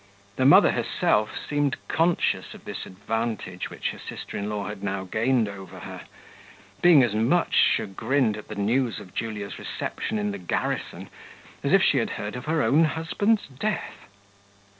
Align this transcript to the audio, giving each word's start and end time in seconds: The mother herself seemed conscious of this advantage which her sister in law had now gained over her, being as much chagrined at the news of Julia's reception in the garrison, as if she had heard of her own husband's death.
The 0.37 0.47
mother 0.47 0.71
herself 0.71 1.37
seemed 1.47 1.75
conscious 1.87 2.55
of 2.55 2.65
this 2.65 2.87
advantage 2.87 3.69
which 3.69 3.89
her 3.91 3.99
sister 3.99 4.35
in 4.35 4.49
law 4.49 4.65
had 4.67 4.81
now 4.81 5.03
gained 5.03 5.47
over 5.47 5.81
her, 5.81 6.05
being 6.81 7.03
as 7.03 7.13
much 7.13 7.53
chagrined 7.53 8.35
at 8.35 8.47
the 8.47 8.55
news 8.55 8.99
of 8.99 9.13
Julia's 9.13 9.59
reception 9.59 10.17
in 10.17 10.31
the 10.31 10.39
garrison, 10.39 11.07
as 11.63 11.71
if 11.71 11.83
she 11.83 11.99
had 11.99 12.09
heard 12.17 12.35
of 12.35 12.45
her 12.45 12.63
own 12.63 12.85
husband's 12.85 13.45
death. 13.47 14.07